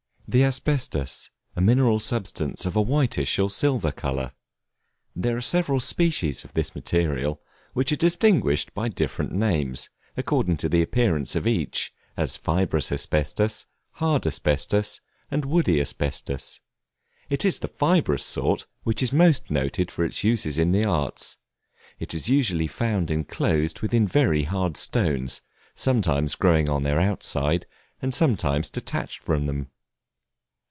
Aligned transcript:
The 0.33 0.45
Asbestus, 0.45 1.29
a 1.57 1.59
mineral 1.61 1.99
substance 1.99 2.65
of 2.65 2.77
a 2.77 2.81
whitish 2.81 3.37
or 3.37 3.49
silver 3.49 3.91
color. 3.91 4.31
There 5.13 5.35
are 5.35 5.41
several 5.41 5.81
species 5.81 6.45
of 6.45 6.53
this 6.53 6.71
mineral, 6.73 7.41
which 7.73 7.91
are 7.91 7.97
distinguished 7.97 8.73
by 8.73 8.87
different 8.87 9.33
names, 9.33 9.89
according 10.15 10.55
to 10.59 10.69
the 10.69 10.81
appearance 10.81 11.35
of 11.35 11.45
each, 11.45 11.91
as 12.15 12.37
fibrous 12.37 12.93
asbestus, 12.93 13.65
hard 13.95 14.25
asbestus, 14.25 15.01
and 15.29 15.43
woody 15.43 15.81
asbestus; 15.81 16.61
it 17.29 17.43
is 17.43 17.59
the 17.59 17.67
fibrous 17.67 18.23
sort 18.25 18.67
which 18.83 19.03
is 19.03 19.11
most 19.11 19.51
noted 19.51 19.91
for 19.91 20.05
its 20.05 20.23
uses 20.23 20.57
in 20.57 20.71
the 20.71 20.85
arts. 20.85 21.39
It 21.99 22.13
is 22.13 22.29
usually 22.29 22.67
found 22.67 23.11
inclosed 23.11 23.81
within 23.81 24.07
very 24.07 24.43
hard 24.43 24.77
stones; 24.77 25.41
sometimes 25.75 26.35
growing 26.35 26.69
on 26.69 26.83
their 26.83 27.01
outside, 27.01 27.65
and 28.01 28.13
sometimes 28.13 28.69
detached 28.69 29.19
from 29.19 29.45
them. 29.45 29.69